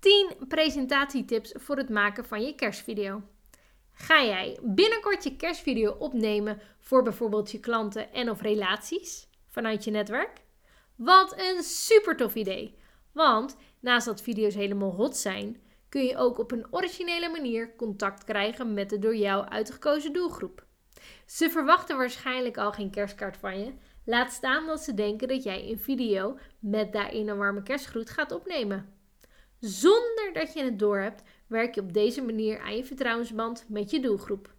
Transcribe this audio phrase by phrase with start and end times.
[0.00, 3.22] 10 presentatietips voor het maken van je kerstvideo.
[3.92, 9.90] Ga jij binnenkort je kerstvideo opnemen voor bijvoorbeeld je klanten en of relaties vanuit je
[9.90, 10.42] netwerk?
[10.96, 12.78] Wat een super tof idee!
[13.12, 18.24] Want naast dat video's helemaal hot zijn, kun je ook op een originele manier contact
[18.24, 20.64] krijgen met de door jou uitgekozen doelgroep.
[21.26, 23.72] Ze verwachten waarschijnlijk al geen kerstkaart van je.
[24.04, 28.32] Laat staan dat ze denken dat jij een video met daarin een warme kerstgroet gaat
[28.32, 28.99] opnemen.
[29.60, 34.00] Zonder dat je het doorhebt, werk je op deze manier aan je vertrouwensband met je
[34.00, 34.54] doelgroep.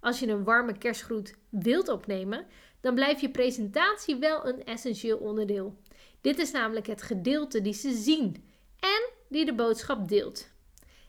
[0.00, 2.46] Als je een warme kerstgroet wilt opnemen,
[2.80, 5.76] dan blijft je presentatie wel een essentieel onderdeel.
[6.20, 8.48] Dit is namelijk het gedeelte die ze zien
[8.80, 10.50] en die de boodschap deelt.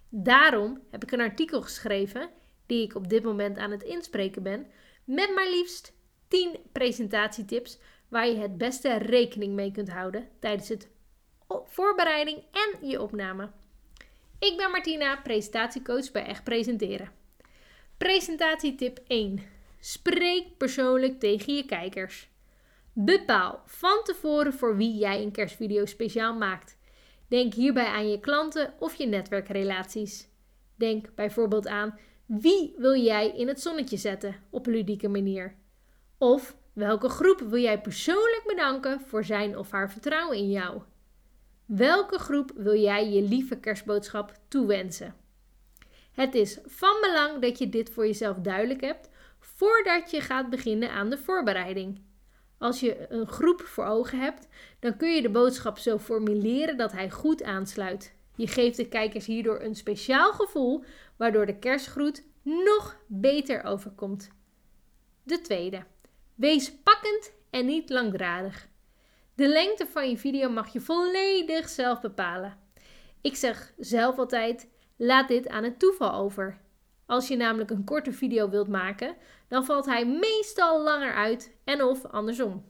[0.09, 2.29] Daarom heb ik een artikel geschreven,
[2.65, 4.67] die ik op dit moment aan het inspreken ben,
[5.03, 5.93] met maar liefst
[6.27, 10.89] 10 presentatietips waar je het beste rekening mee kunt houden tijdens het
[11.47, 13.49] voorbereiding en je opname.
[14.39, 17.11] Ik ben Martina, presentatiecoach bij Echt Presenteren.
[17.97, 19.39] Presentatietip 1.
[19.79, 22.29] Spreek persoonlijk tegen je kijkers.
[22.93, 26.77] Bepaal van tevoren voor wie jij een kerstvideo speciaal maakt.
[27.27, 30.27] Denk hierbij aan je klanten of je netwerkrelaties.
[30.75, 35.55] Denk bijvoorbeeld aan wie wil jij in het zonnetje zetten op een ludieke manier?
[36.17, 40.81] Of welke groep wil jij persoonlijk bedanken voor zijn of haar vertrouwen in jou?
[41.65, 45.15] Welke groep wil jij je lieve kerstboodschap toewensen?
[46.11, 50.91] Het is van belang dat je dit voor jezelf duidelijk hebt voordat je gaat beginnen
[50.91, 52.01] aan de voorbereiding.
[52.57, 54.47] Als je een groep voor ogen hebt,
[54.79, 58.15] dan kun je de boodschap zo formuleren dat hij goed aansluit.
[58.35, 60.83] Je geeft de kijkers hierdoor een speciaal gevoel,
[61.17, 64.29] waardoor de kerstgroet nog beter overkomt.
[65.23, 65.83] De tweede.
[66.35, 68.67] Wees pakkend en niet langdradig.
[69.35, 72.57] De lengte van je video mag je volledig zelf bepalen.
[73.21, 76.61] Ik zeg zelf altijd: laat dit aan het toeval over.
[77.05, 79.15] Als je namelijk een korte video wilt maken,
[79.47, 82.65] dan valt hij meestal langer uit en of andersom.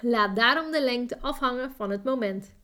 [0.00, 2.54] Laat daarom de lengte afhangen van het moment.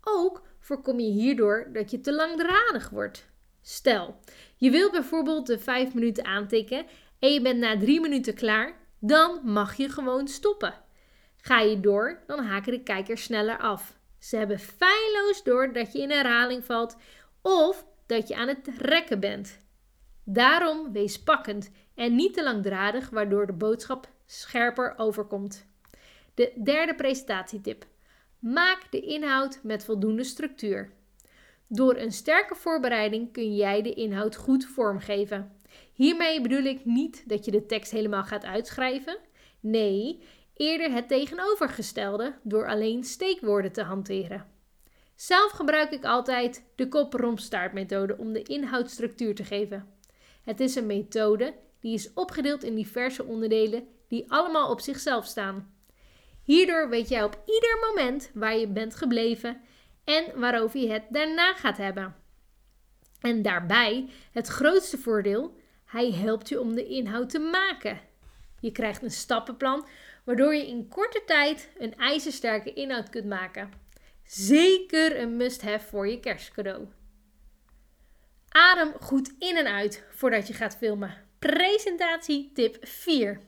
[0.00, 3.28] Ook voorkom je hierdoor dat je te langdradig wordt.
[3.62, 4.20] Stel,
[4.56, 6.86] je wilt bijvoorbeeld de 5 minuten aantikken
[7.18, 10.83] en je bent na 3 minuten klaar, dan mag je gewoon stoppen.
[11.46, 13.98] Ga je door, dan haken de kijkers sneller af.
[14.18, 16.96] Ze hebben feilloos door dat je in herhaling valt
[17.42, 19.58] of dat je aan het rekken bent.
[20.24, 25.66] Daarom wees pakkend en niet te langdradig, waardoor de boodschap scherper overkomt.
[26.34, 27.86] De derde presentatietip.
[28.38, 30.92] Maak de inhoud met voldoende structuur.
[31.66, 35.52] Door een sterke voorbereiding kun jij de inhoud goed vormgeven.
[35.92, 39.18] Hiermee bedoel ik niet dat je de tekst helemaal gaat uitschrijven.
[39.60, 40.22] Nee,
[40.56, 44.52] eerder het tegenovergestelde door alleen steekwoorden te hanteren.
[45.14, 47.38] Zelf gebruik ik altijd de kop
[47.72, 49.88] methode om de inhoud structuur te geven.
[50.42, 55.74] Het is een methode die is opgedeeld in diverse onderdelen die allemaal op zichzelf staan.
[56.42, 59.60] Hierdoor weet jij op ieder moment waar je bent gebleven
[60.04, 62.14] en waarover je het daarna gaat hebben.
[63.20, 68.00] En daarbij het grootste voordeel: hij helpt je om de inhoud te maken.
[68.60, 69.86] Je krijgt een stappenplan
[70.24, 73.72] waardoor je in korte tijd een ijzersterke inhoud kunt maken.
[74.24, 76.86] Zeker een must-have voor je kerstcadeau.
[78.48, 81.14] Adem goed in en uit voordat je gaat filmen.
[81.38, 83.40] Presentatie tip 4.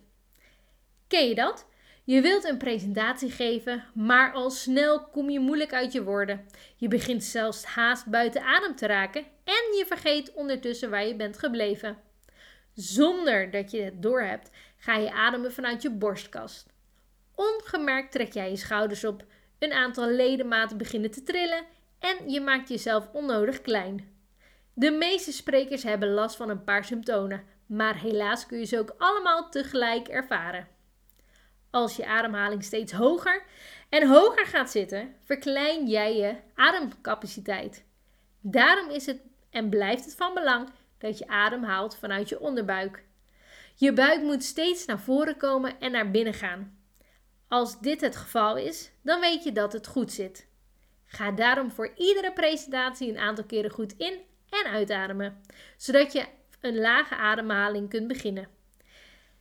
[1.08, 1.66] Ken je dat?
[2.04, 6.46] Je wilt een presentatie geven, maar al snel kom je moeilijk uit je woorden.
[6.76, 11.38] Je begint zelfs haast buiten adem te raken en je vergeet ondertussen waar je bent
[11.38, 11.98] gebleven.
[12.74, 14.50] Zonder dat je het doorhebt,
[14.86, 16.72] ga je ademen vanuit je borstkast.
[17.34, 19.24] Ongemerkt trek jij je schouders op,
[19.58, 21.64] een aantal ledematen beginnen te trillen
[21.98, 24.14] en je maakt jezelf onnodig klein.
[24.74, 28.94] De meeste sprekers hebben last van een paar symptomen, maar helaas kun je ze ook
[28.98, 30.68] allemaal tegelijk ervaren.
[31.70, 33.42] Als je ademhaling steeds hoger
[33.88, 37.84] en hoger gaat zitten, verklein jij je ademcapaciteit.
[38.40, 39.20] Daarom is het
[39.50, 40.68] en blijft het van belang
[40.98, 43.05] dat je adem haalt vanuit je onderbuik.
[43.78, 46.78] Je buik moet steeds naar voren komen en naar binnen gaan.
[47.48, 50.48] Als dit het geval is, dan weet je dat het goed zit.
[51.06, 54.20] Ga daarom voor iedere presentatie een aantal keren goed in
[54.50, 55.40] en uitademen,
[55.76, 56.24] zodat je
[56.60, 58.48] een lage ademhaling kunt beginnen.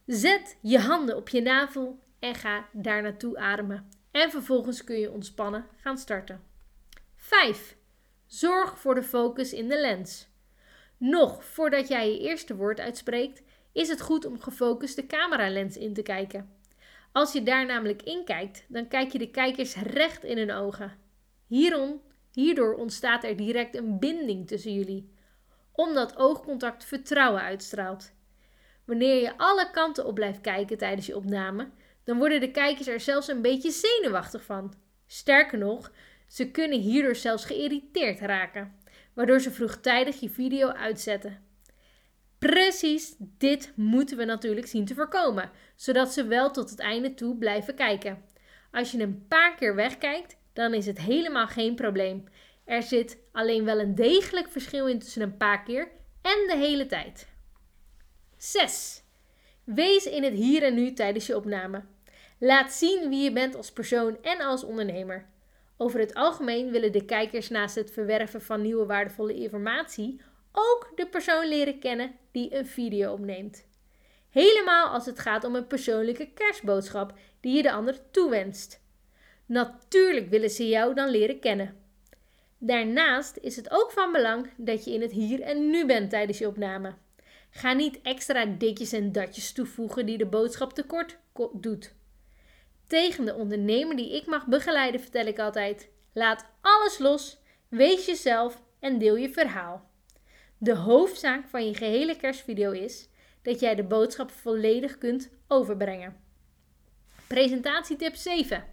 [0.06, 3.90] Zet je handen op je navel en ga daar naartoe ademen.
[4.12, 6.44] En vervolgens kun je ontspannen gaan starten.
[7.16, 7.78] 5.
[8.26, 10.28] Zorg voor de focus in de lens.
[10.98, 13.44] Nog voordat jij je eerste woord uitspreekt,
[13.76, 16.50] is het goed om gefocust de cameralens in te kijken.
[17.12, 20.98] Als je daar namelijk in kijkt, dan kijk je de kijkers recht in hun ogen.
[21.48, 22.02] Hierom
[22.36, 25.10] Hierdoor ontstaat er direct een binding tussen jullie,
[25.72, 28.14] omdat oogcontact vertrouwen uitstraalt.
[28.86, 31.70] Wanneer je alle kanten op blijft kijken tijdens je opname,
[32.04, 34.74] dan worden de kijkers er zelfs een beetje zenuwachtig van.
[35.08, 35.92] Sterker nog,
[36.28, 38.76] ze kunnen hierdoor zelfs geïrriteerd raken,
[39.14, 41.45] waardoor ze vroegtijdig je video uitzetten.
[42.46, 47.38] Precies dit moeten we natuurlijk zien te voorkomen, zodat ze wel tot het einde toe
[47.38, 48.24] blijven kijken.
[48.72, 52.24] Als je een paar keer wegkijkt, dan is het helemaal geen probleem.
[52.66, 55.88] Er zit alleen wel een degelijk verschil in tussen een paar keer
[56.22, 57.28] en de hele tijd.
[58.38, 59.04] 6.
[59.64, 61.84] Wees in het hier en nu tijdens je opname.
[62.40, 65.26] Laat zien wie je bent als persoon en als ondernemer.
[65.78, 70.22] Over het algemeen willen de kijkers naast het verwerven van nieuwe waardevolle informatie
[70.56, 73.66] ook de persoon leren kennen die een video opneemt.
[74.30, 78.84] Helemaal als het gaat om een persoonlijke kerstboodschap die je de ander toewenst.
[79.46, 81.84] Natuurlijk willen ze jou dan leren kennen.
[82.58, 86.38] Daarnaast is het ook van belang dat je in het hier en nu bent tijdens
[86.38, 86.94] je opname.
[87.50, 91.18] Ga niet extra ditjes en datjes toevoegen die de boodschap tekort
[91.54, 91.94] doet.
[92.88, 97.38] Tegen de ondernemer die ik mag begeleiden vertel ik altijd: laat alles los,
[97.68, 99.90] wees jezelf en deel je verhaal.
[100.58, 103.10] De hoofdzaak van je gehele kerstvideo is
[103.42, 106.16] dat jij de boodschap volledig kunt overbrengen.
[107.28, 108.66] Presentatietip 7.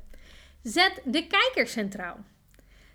[0.63, 2.17] Zet de kijker centraal.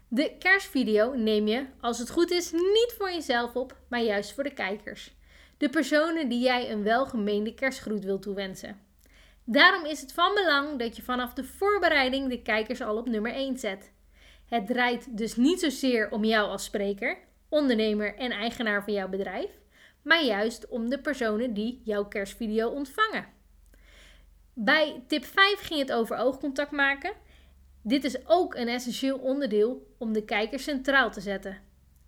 [0.07, 4.43] De kerstvideo neem je, als het goed is, niet voor jezelf op, maar juist voor
[4.43, 5.15] de kijkers.
[5.57, 8.79] De personen die jij een welgemeende kerstgroet wilt toewensen.
[9.43, 13.33] Daarom is het van belang dat je vanaf de voorbereiding de kijkers al op nummer
[13.33, 13.91] 1 zet.
[14.45, 17.17] Het draait dus niet zozeer om jou als spreker,
[17.49, 19.49] ondernemer en eigenaar van jouw bedrijf,
[20.01, 23.25] maar juist om de personen die jouw kerstvideo ontvangen.
[24.53, 27.13] Bij tip 5 ging het over oogcontact maken.
[27.81, 31.57] Dit is ook een essentieel onderdeel om de kijker centraal te zetten.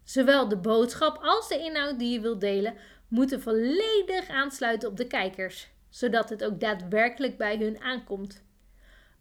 [0.04, 2.76] Zowel de boodschap als de inhoud die je wilt delen
[3.08, 8.44] moeten volledig aansluiten op de kijkers, zodat het ook daadwerkelijk bij hun aankomt.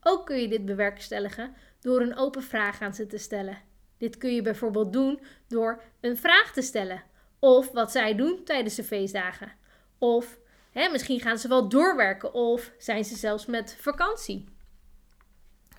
[0.02, 3.58] Ook kun je dit bewerkstelligen door een open vraag aan ze te stellen.
[3.98, 7.02] Dit kun je bijvoorbeeld doen door een vraag te stellen,
[7.38, 9.52] of wat zij doen tijdens de feestdagen,
[9.98, 10.38] of
[10.70, 14.44] hè, misschien gaan ze wel doorwerken, of zijn ze zelfs met vakantie.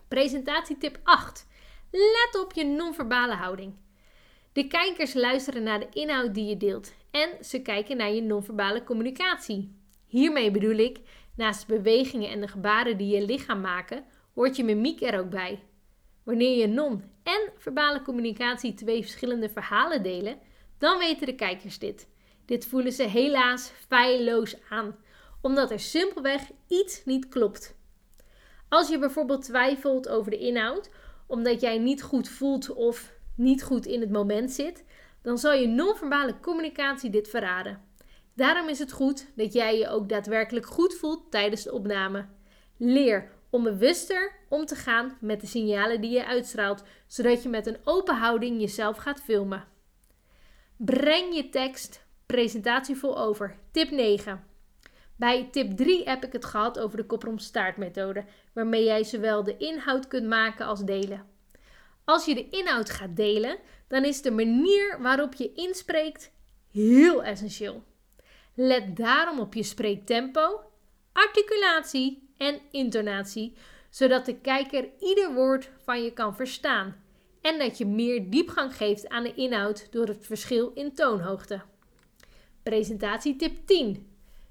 [0.08, 1.48] Presentatietip 8.
[1.92, 3.74] Let op je non-verbale houding.
[4.54, 8.84] De kijkers luisteren naar de inhoud die je deelt en ze kijken naar je non-verbale
[8.84, 9.76] communicatie.
[10.08, 11.00] Hiermee bedoel ik,
[11.36, 15.30] naast de bewegingen en de gebaren die je lichaam maken, hoort je mimiek er ook
[15.30, 15.64] bij.
[16.30, 20.40] Wanneer je non- en verbale communicatie twee verschillende verhalen delen,
[20.78, 22.08] dan weten de kijkers dit.
[22.46, 24.96] Dit voelen ze helaas feilloos aan,
[25.42, 27.76] omdat er simpelweg iets niet klopt.
[28.68, 30.90] Als je bijvoorbeeld twijfelt over de inhoud,
[31.28, 34.86] omdat jij niet goed voelt of niet goed in het moment zit,
[35.22, 37.82] dan zal je non-verbale communicatie dit verraden.
[38.36, 42.26] Daarom is het goed dat jij je ook daadwerkelijk goed voelt tijdens de opname.
[42.78, 47.68] Leer om bewuster om te gaan met de signalen die je uitstraalt, zodat je met
[47.68, 49.68] een open houding jezelf gaat filmen.
[50.78, 53.58] Breng je tekst presentatievol over.
[53.72, 54.44] Tip 9.
[55.16, 60.08] Bij tip 3 heb ik het gehad over de kop-om-staart-methode, waarmee jij zowel de inhoud
[60.08, 61.26] kunt maken als delen.
[62.04, 63.58] Als je de inhoud gaat delen,
[63.88, 66.32] dan is de manier waarop je inspreekt
[66.72, 67.84] heel essentieel.
[68.54, 70.62] Let daarom op je spreektempo,
[71.14, 73.54] articulatie en intonatie,
[73.90, 76.96] zodat de kijker ieder woord van je kan verstaan
[77.42, 81.62] en dat je meer diepgang geeft aan de inhoud door het verschil in toonhoogte.
[82.64, 84.08] Presentatietip 10.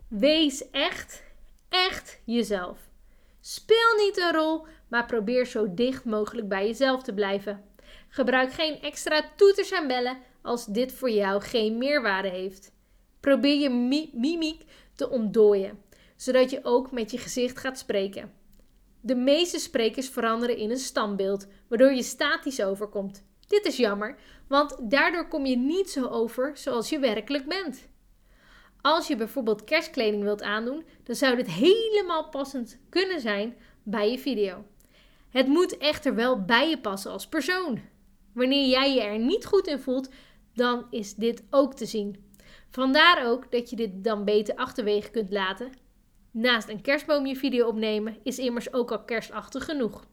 [0.08, 1.22] Wees echt,
[1.68, 2.78] echt jezelf.
[3.40, 7.64] Speel niet een rol, maar probeer zo dicht mogelijk bij jezelf te blijven.
[8.08, 12.72] Gebruik geen extra toeters en bellen als dit voor jou geen meerwaarde heeft.
[13.20, 13.70] Probeer je
[14.12, 14.64] mimiek
[14.94, 15.82] te ontdooien,
[16.18, 18.32] zodat je ook met je gezicht gaat spreken.
[19.00, 23.24] De meeste sprekers veranderen in een standbeeld, waardoor je statisch overkomt.
[23.46, 24.16] Dit is jammer,
[24.48, 27.88] want daardoor kom je niet zo over zoals je werkelijk bent.
[28.80, 34.18] Als je bijvoorbeeld kerstkleding wilt aandoen, dan zou dit helemaal passend kunnen zijn bij je
[34.18, 34.64] video.
[35.30, 37.80] Het moet echter wel bij je passen als persoon.
[38.32, 40.08] Wanneer jij je er niet goed in voelt,
[40.54, 42.26] dan is dit ook te zien.
[42.70, 45.72] Vandaar ook dat je dit dan beter achterwege kunt laten.
[46.30, 50.06] Naast een kerstboom je video opnemen is immers ook al kerstachtig genoeg.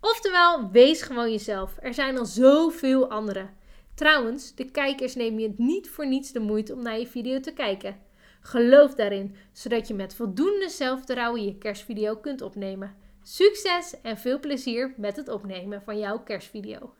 [0.00, 1.76] Oftewel, wees gewoon jezelf.
[1.80, 3.50] Er zijn al zoveel anderen.
[3.94, 7.52] Trouwens, de kijkers nemen je niet voor niets de moeite om naar je video te
[7.52, 8.00] kijken.
[8.40, 12.94] Geloof daarin, zodat je met voldoende zelfvertrouwen je kerstvideo kunt opnemen.
[13.22, 16.94] Succes en veel plezier met het opnemen van jouw kerstvideo.